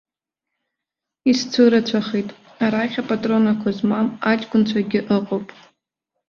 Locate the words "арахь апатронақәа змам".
2.63-4.07